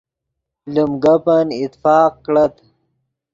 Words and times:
لیم 0.73 0.91
گپن 1.03 1.47
اتفاق 1.59 2.11
کڑت 2.25 2.53